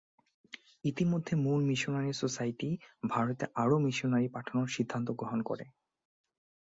ইতিমধ্যে 0.85 1.33
মুল 1.35 1.61
missionary 1.63 2.11
society 2.13 2.69
ভারতে 3.09 3.45
আরও 3.55 3.75
মিশনারি 3.79 4.27
পাঠানোর 4.27 4.67
সিদ্ধান্ত 4.67 5.07
গ্রহণ 5.11 5.39
করে। 5.41 5.65